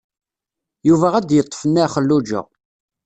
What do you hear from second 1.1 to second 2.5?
ad d-yeṭṭef Nna Xelluǧa.